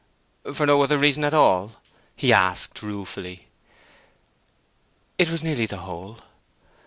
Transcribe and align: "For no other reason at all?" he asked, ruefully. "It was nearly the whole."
"For 0.51 0.65
no 0.65 0.81
other 0.81 0.97
reason 0.97 1.23
at 1.23 1.33
all?" 1.35 1.73
he 2.15 2.33
asked, 2.33 2.81
ruefully. 2.81 3.45
"It 5.19 5.29
was 5.29 5.43
nearly 5.43 5.67
the 5.67 5.77
whole." 5.85 6.17